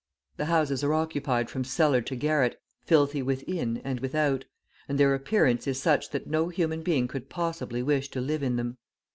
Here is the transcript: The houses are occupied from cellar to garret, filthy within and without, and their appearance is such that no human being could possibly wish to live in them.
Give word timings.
The 0.37 0.45
houses 0.45 0.83
are 0.83 0.95
occupied 0.95 1.47
from 1.51 1.63
cellar 1.63 2.01
to 2.01 2.15
garret, 2.15 2.59
filthy 2.79 3.21
within 3.21 3.77
and 3.83 3.99
without, 3.99 4.45
and 4.89 4.97
their 4.97 5.13
appearance 5.13 5.67
is 5.67 5.79
such 5.79 6.09
that 6.09 6.25
no 6.25 6.49
human 6.49 6.81
being 6.81 7.07
could 7.07 7.29
possibly 7.29 7.83
wish 7.83 8.09
to 8.09 8.19
live 8.19 8.41
in 8.41 8.55
them. 8.55 8.77